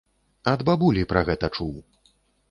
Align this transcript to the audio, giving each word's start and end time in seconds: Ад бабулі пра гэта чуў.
Ад 0.51 0.61
бабулі 0.69 1.03
пра 1.11 1.21
гэта 1.27 1.49
чуў. 1.57 1.75